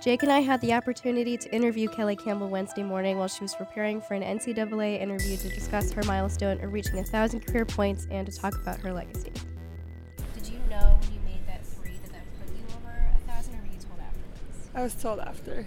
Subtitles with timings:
[0.00, 3.54] Jake and I had the opportunity to interview Kelly Campbell Wednesday morning while she was
[3.54, 8.06] preparing for an NCAA interview to discuss her milestone of reaching a thousand career points
[8.10, 9.30] and to talk about her legacy.
[10.34, 13.54] Did you know when you made that three that that put you over a thousand,
[13.56, 14.70] or were you told afterwards?
[14.74, 15.66] I was told after.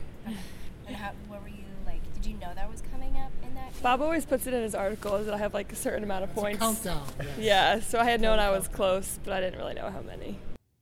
[0.88, 2.02] And how, what were you like?
[2.16, 3.72] Did you know that was coming up in that?
[3.84, 6.32] Bob always puts it in his articles that I have like a certain amount of
[6.32, 6.60] It's a points.
[6.60, 7.04] countdown.
[7.20, 7.38] yes.
[7.38, 10.40] Yeah, so I had known I was close, but I didn't really know how many.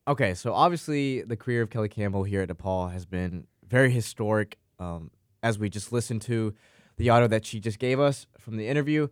[0.08, 4.58] Okay, so obviously the career of Kelly Campbell here at DePaul has been very historic.
[4.80, 5.12] Um,
[5.44, 6.54] as we just listened to
[6.98, 9.08] the audio that she just gave us from the interview,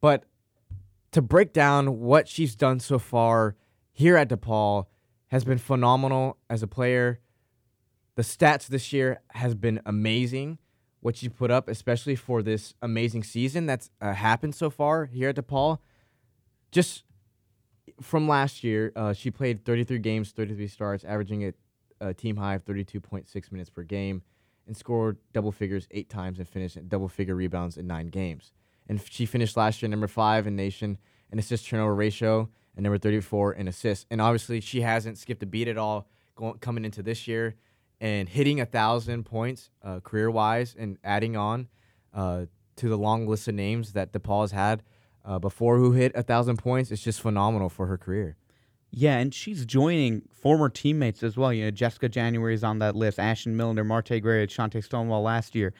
[0.00, 0.24] but
[1.12, 3.56] to break down what she's done so far
[3.92, 4.86] here at DePaul
[5.28, 7.20] has been phenomenal as a player.
[8.14, 10.58] The stats this year has been amazing.
[11.00, 15.28] What she put up, especially for this amazing season that's uh, happened so far here
[15.28, 15.78] at DePaul,
[16.72, 17.04] just
[18.00, 21.52] from last year, uh, she played 33 games, 33 starts, averaging a,
[22.00, 24.22] a team high of 32.6 minutes per game,
[24.66, 28.52] and scored double figures eight times and finished double figure rebounds in nine games.
[28.88, 30.98] And she finished last year number five in nation
[31.30, 34.06] in assist turnover ratio and number 34 in assists.
[34.10, 37.56] And obviously, she hasn't skipped a beat at all going, coming into this year
[38.00, 41.68] and hitting a thousand points uh, career wise and adding on
[42.14, 42.44] uh,
[42.76, 44.82] to the long list of names that DePaul has had
[45.24, 46.90] uh, before who hit a thousand points.
[46.90, 48.36] It's just phenomenal for her career.
[48.90, 51.52] Yeah, and she's joining former teammates as well.
[51.52, 53.18] You know, Jessica January is on that list.
[53.18, 55.74] Ashton Millender, Marte Gray, Chante Stonewall last year.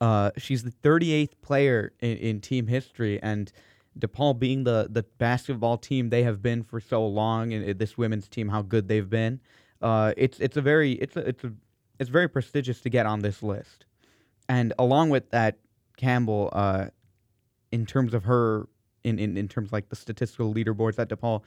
[0.00, 3.52] Uh, she's the 38th player in, in team history, and
[3.98, 8.28] DePaul being the the basketball team they have been for so long, and this women's
[8.28, 9.40] team, how good they've been.
[9.80, 11.52] Uh, it's it's a very it's a, it's a
[12.00, 13.86] it's very prestigious to get on this list,
[14.48, 15.58] and along with that,
[15.96, 16.86] Campbell, uh,
[17.70, 18.66] in terms of her
[19.04, 21.42] in, in in terms of like the statistical leaderboards at DePaul,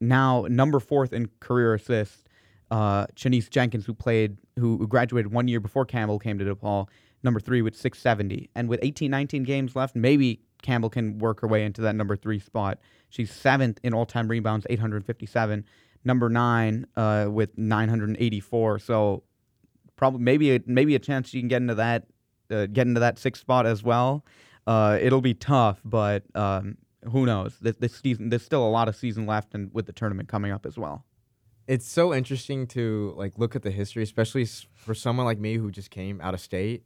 [0.00, 2.24] now number fourth in career assists.
[2.70, 6.86] Uh, Chanise Jenkins, who played, who, who graduated one year before Campbell came to DePaul,
[7.24, 8.48] number three with 670.
[8.54, 12.16] And with 18, 19 games left, maybe Campbell can work her way into that number
[12.16, 12.78] three spot.
[13.08, 15.64] She's seventh in all time rebounds, 857.
[16.04, 18.78] Number nine uh, with 984.
[18.78, 19.24] So
[19.96, 22.06] probably maybe a, maybe a chance she can get into that
[22.50, 24.24] uh, get into that sixth spot as well.
[24.66, 26.76] Uh, it'll be tough, but um,
[27.10, 27.56] who knows?
[27.60, 30.52] This, this season, there's still a lot of season left, and with the tournament coming
[30.52, 31.04] up as well.
[31.66, 35.70] It's so interesting to like look at the history, especially for someone like me who
[35.70, 36.84] just came out of state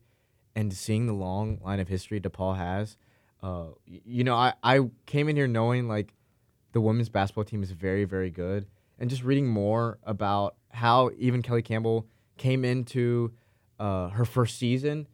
[0.54, 2.96] and seeing the long line of history DePaul has.
[3.42, 6.14] Uh, you know, I, I came in here knowing like
[6.72, 8.66] the women's basketball team is very, very good.
[8.98, 13.32] And just reading more about how even Kelly Campbell came into
[13.78, 15.08] uh, her first season,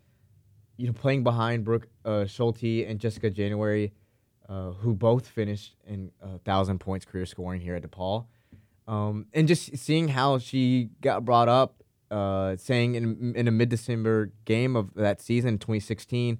[0.80, 3.92] you know, playing behind Brooke uh, Schulte and Jessica January,
[4.48, 8.24] uh, who both finished in a thousand points career scoring here at DePaul.
[8.88, 13.69] Um, and just seeing how she got brought up, uh, saying in, in a mid
[13.69, 16.38] December game of that season, 2016,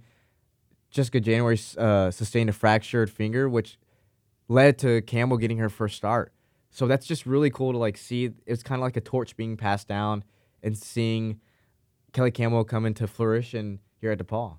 [0.90, 3.78] Jessica January uh, sustained a fractured finger, which
[4.48, 6.32] led to Campbell getting her first start.
[6.70, 8.30] So that's just really cool to like see.
[8.46, 10.24] It's kind of like a torch being passed down
[10.62, 11.40] and seeing
[12.14, 13.52] Kelly Campbell come into flourish
[14.00, 14.58] here at DePaul.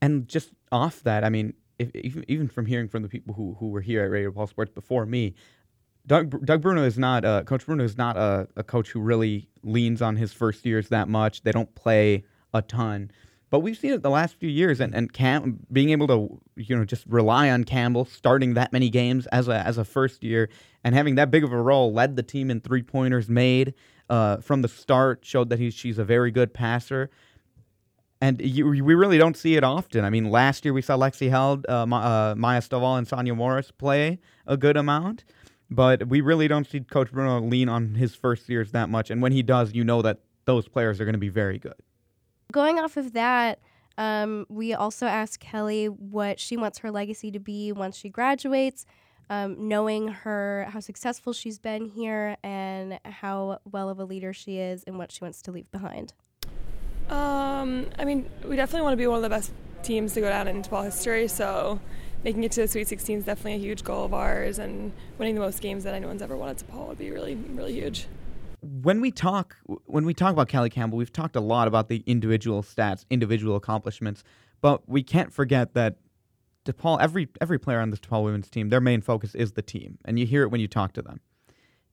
[0.00, 3.56] And just off that, I mean, if, even even from hearing from the people who,
[3.58, 5.34] who were here at Radio Paul Sports before me,
[6.06, 9.48] Doug Doug Bruno is not uh, Coach Bruno is not a, a coach who really
[9.62, 11.42] leans on his first years that much.
[11.42, 13.10] They don't play a ton,
[13.50, 16.76] but we've seen it the last few years, and and Cam being able to you
[16.76, 20.48] know just rely on Campbell starting that many games as a as a first year
[20.84, 23.74] and having that big of a role led the team in three pointers made
[24.08, 27.10] uh, from the start showed that he's she's a very good passer.
[28.20, 30.04] And you, we really don't see it often.
[30.04, 33.34] I mean, last year we saw Lexi Held, uh, Ma- uh, Maya Stovall, and Sonia
[33.34, 35.24] Morris play a good amount,
[35.70, 39.10] but we really don't see Coach Bruno lean on his first years that much.
[39.10, 41.74] And when he does, you know that those players are going to be very good.
[42.52, 43.60] Going off of that,
[43.98, 48.86] um, we also asked Kelly what she wants her legacy to be once she graduates,
[49.28, 54.58] um, knowing her how successful she's been here and how well of a leader she
[54.58, 56.14] is and what she wants to leave behind.
[57.08, 60.28] Um, I mean, we definitely want to be one of the best teams to go
[60.28, 61.28] down in ball history.
[61.28, 61.80] So,
[62.24, 65.34] making it to the Sweet 16 is definitely a huge goal of ours, and winning
[65.34, 68.06] the most games that anyone's ever won at DePaul would be really, really huge.
[68.60, 72.02] When we talk when we talk about Kelly Campbell, we've talked a lot about the
[72.06, 74.24] individual stats, individual accomplishments,
[74.60, 75.96] but we can't forget that
[76.64, 79.98] DePaul every every player on this DePaul women's team, their main focus is the team,
[80.04, 81.20] and you hear it when you talk to them.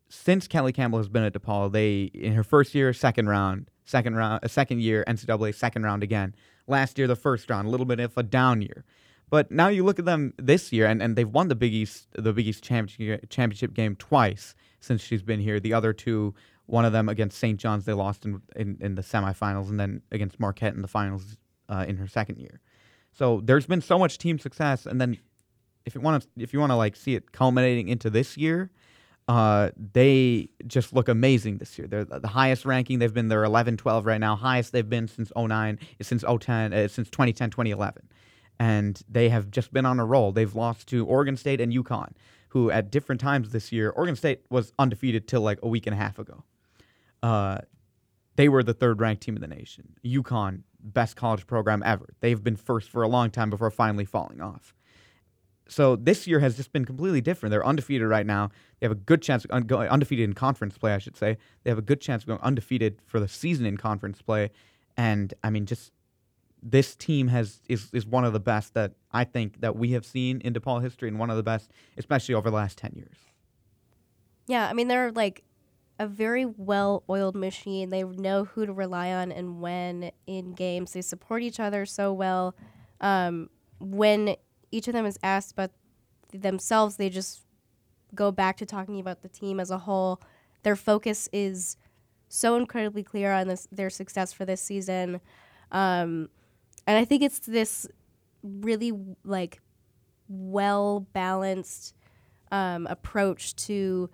[0.10, 4.15] Since Kelly Campbell has been at DePaul, they in her first year, second round, second
[4.15, 6.35] round, a second year NCAA second round again.
[6.68, 8.85] Last year, the first round, a little bit of a down year.
[9.30, 12.07] But now you look at them this year, and, and they've won the Big East
[12.13, 15.59] the Big East championship championship game twice since she's been here.
[15.59, 16.35] The other two
[16.68, 17.59] One of them against St.
[17.59, 21.38] John's, they lost in, in, in the semifinals, and then against Marquette in the finals
[21.68, 22.62] uh, in her second year.
[23.12, 25.18] So there's been so much team success, and then
[25.86, 28.69] if you want to if you want to like see it culminating into this year,
[29.27, 31.87] uh, they just look amazing this year.
[31.87, 32.99] They're the highest ranking.
[32.99, 34.35] They've been they're 11, 12 right now.
[34.35, 38.09] Highest they've been since 09, since 010, uh, since 2010, 2011.
[38.59, 40.31] And they have just been on a roll.
[40.31, 42.11] They've lost to Oregon State and UConn,
[42.49, 45.93] who at different times this year, Oregon State was undefeated till like a week and
[45.93, 46.43] a half ago.
[47.21, 47.59] Uh,
[48.35, 49.95] they were the third ranked team in the nation.
[50.03, 52.13] UConn, best college program ever.
[52.19, 54.73] They've been first for a long time before finally falling off.
[55.68, 57.51] So this year has just been completely different.
[57.51, 58.50] They're undefeated right now.
[58.80, 61.38] They have a good chance undefeated in conference play, I should say.
[61.63, 64.51] They have a good chance of going undefeated for the season in conference play.
[64.98, 65.92] And I mean, just
[66.62, 70.06] this team has is, is one of the best that I think that we have
[70.06, 73.18] seen in DePaul history, and one of the best, especially over the last ten years.
[74.48, 75.44] Yeah, I mean they're like
[76.00, 77.89] a very well-oiled machine.
[77.89, 80.94] They know who to rely on and when in games.
[80.94, 82.56] They support each other so well.
[83.00, 83.50] Um,
[83.80, 84.36] when
[84.73, 85.71] each of them is asked about
[86.33, 87.41] themselves, they just
[88.15, 90.19] go back to talking about the team as a whole.
[90.63, 91.77] Their focus is
[92.27, 95.21] so incredibly clear on this, their success for this season.
[95.71, 96.29] Um,
[96.87, 97.87] and I think it's this
[98.41, 98.91] really
[99.23, 99.61] like
[100.27, 101.95] well balanced
[102.51, 104.09] um, approach to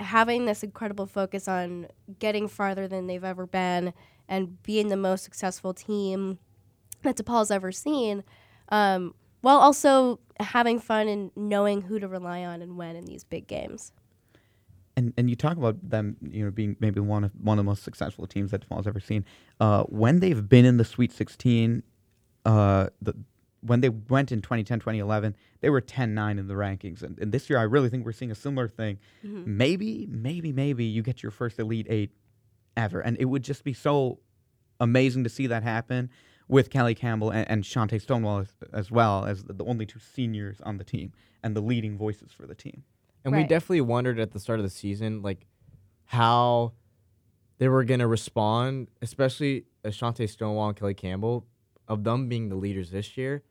[0.00, 1.86] having this incredible focus on
[2.18, 3.92] getting farther than they've ever been
[4.28, 6.38] and being the most successful team
[7.02, 8.24] that DePaul's ever seen,
[8.70, 13.24] um, while also having fun and knowing who to rely on and when in these
[13.24, 13.92] big games.
[14.96, 17.70] And and you talk about them, you know, being maybe one of one of the
[17.70, 19.24] most successful teams that DePaul's ever seen.
[19.60, 21.84] Uh, when they've been in the Sweet 16,
[22.44, 23.14] uh, the
[23.60, 27.02] when they went in 2010, 2011, they were 10 9 in the rankings.
[27.02, 28.98] And, and this year, I really think we're seeing a similar thing.
[29.24, 29.56] Mm-hmm.
[29.56, 32.12] Maybe, maybe, maybe you get your first Elite Eight
[32.76, 33.00] ever.
[33.00, 34.20] And it would just be so
[34.80, 36.10] amazing to see that happen
[36.48, 39.98] with Kelly Campbell and, and Chante Stonewall as, as well as the, the, only two
[39.98, 41.12] seniors on the team
[41.42, 42.84] and the leading voices for the team.
[43.24, 43.42] And right.
[43.42, 45.46] we definitely wondered at the start of the season, like,
[46.06, 46.72] how
[47.58, 51.46] they were going to respond, especially Chante Stonewall and Kelly Campbell,
[51.86, 53.42] of them being the leaders this year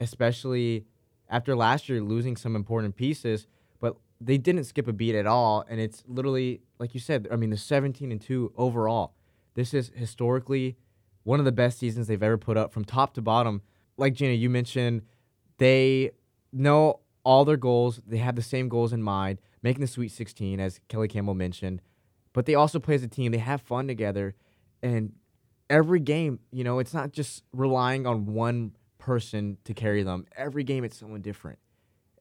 [0.00, 0.84] especially
[1.28, 3.46] after last year losing some important pieces,
[3.80, 5.64] but they didn't skip a beat at all.
[5.68, 9.14] And it's literally, like you said, I mean, the 17 and 2 overall.
[9.54, 10.76] This is historically
[11.26, 13.60] one of the best seasons they've ever put up from top to bottom.
[13.96, 15.02] Like Gina, you mentioned,
[15.58, 16.12] they
[16.52, 18.00] know all their goals.
[18.06, 21.82] They have the same goals in mind, making the Sweet 16, as Kelly Campbell mentioned.
[22.32, 23.32] But they also play as a team.
[23.32, 24.36] They have fun together.
[24.84, 25.14] And
[25.68, 30.26] every game, you know, it's not just relying on one person to carry them.
[30.36, 31.58] Every game it's someone different.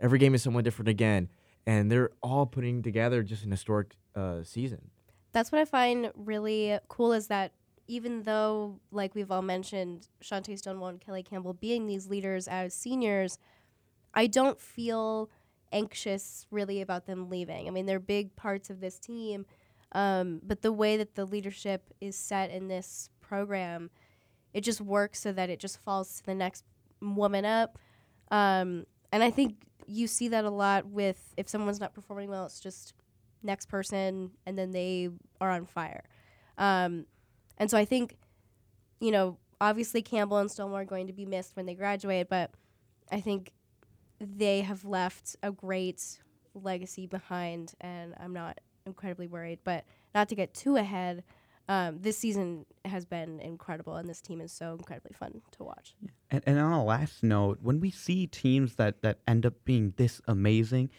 [0.01, 1.29] Every game is someone different again,
[1.67, 4.89] and they're all putting together just an historic uh, season.
[5.31, 7.51] That's what I find really cool is that
[7.87, 12.73] even though, like we've all mentioned, Chante Stonewall and Kelly Campbell being these leaders as
[12.73, 13.37] seniors,
[14.13, 15.29] I don't feel
[15.71, 17.67] anxious really about them leaving.
[17.67, 19.45] I mean, they're big parts of this team,
[19.91, 23.89] um, but the way that the leadership is set in this program,
[24.53, 26.63] it just works so that it just falls to the next
[27.01, 27.77] woman up.
[28.31, 29.55] Um, and I think
[29.85, 32.93] you see that a lot with if someone's not performing well, it's just
[33.43, 35.09] next person, and then they
[35.39, 36.03] are on fire.
[36.57, 37.05] Um,
[37.57, 38.17] and so I think,
[39.00, 42.51] you know, obviously Campbell and Stonewall are going to be missed when they graduate, but
[43.12, 43.51] I think
[44.19, 46.19] they have left a great
[46.53, 49.59] legacy behind, and I'm not incredibly worried.
[49.63, 51.24] But not to get too ahead,
[51.67, 55.95] um, this season has been incredible, and this team is so incredibly fun to watch.
[56.29, 59.93] And, and on a last note, when we see teams that, that end up being
[59.97, 60.89] this amazing,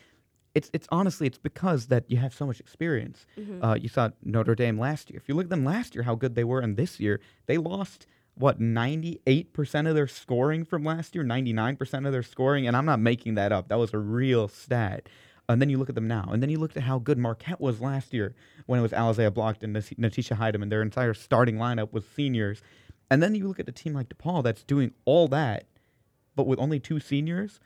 [0.56, 3.26] it's it's honestly it's because that you have so much experience.
[3.38, 3.62] Mm-hmm.
[3.62, 5.20] Uh, you saw Notre Dame last year.
[5.22, 7.58] If you look at them last year, how good they were, and this year they
[7.58, 12.84] lost what 98% of their scoring from last year, 99% of their scoring, and I'm
[12.84, 13.68] not making that up.
[13.68, 15.08] That was a real stat.
[15.48, 16.28] And then you look at them now.
[16.32, 18.34] And then you look at how good Marquette was last year
[18.66, 20.70] when it was Allazia Blockton and Natisha Hiedeman.
[20.70, 22.62] Their entire starting lineup was seniors.
[23.10, 25.66] And then you look at a team like DePaul that's doing all that,
[26.34, 27.60] but with only two seniors.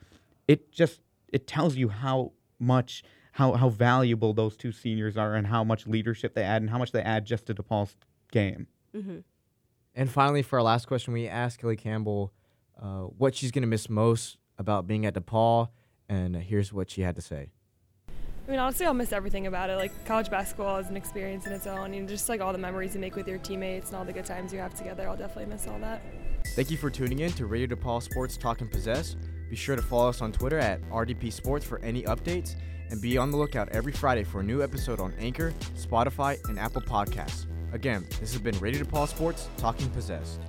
[0.46, 1.00] It just
[1.32, 3.02] it tells you how much
[3.32, 6.78] how how valuable those two seniors are and how much leadership they add and how
[6.78, 7.96] much they add just to DePaul's
[8.30, 8.66] game.
[8.94, 9.18] Mm-hmm.
[9.94, 12.32] And finally, for our last question, we asked Kelly Campbell
[12.80, 15.68] uh, what she's going to miss most about being at DePaul,
[16.08, 17.50] and here's what she had to say.
[18.08, 19.76] I mean, honestly, I'll miss everything about it.
[19.76, 22.94] Like college basketball is an experience in its own, and just like all the memories
[22.94, 25.08] you make with your teammates and all the good times you have together.
[25.08, 26.02] I'll definitely miss all that.
[26.56, 29.16] Thank you for tuning in to Radio DePaul Sports Talk and Possess.
[29.50, 32.54] Be sure to follow us on Twitter at RDP Sports for any updates.
[32.90, 36.58] and be on the lookout every Friday for a new episode on Anchor, Spotify, and
[36.58, 37.46] Apple Podcasts.
[37.72, 40.40] Again, this has been Radio DePaul Sports Talking Possessed.